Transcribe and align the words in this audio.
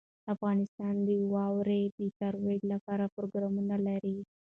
افغانستان 0.33 0.95
د 1.07 1.09
واوره 1.33 1.81
د 1.97 1.99
ترویج 2.19 2.61
لپاره 2.73 3.05
پروګرامونه 3.15 3.75
لري. 3.87 4.17